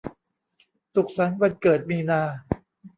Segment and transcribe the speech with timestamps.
[0.93, 2.21] สุขสันต์วันเกิดมีนา